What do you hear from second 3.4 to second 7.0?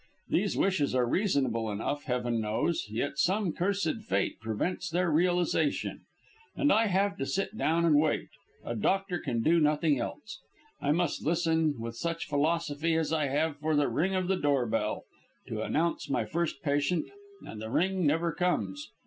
cursed Fate prevents their realisation. And I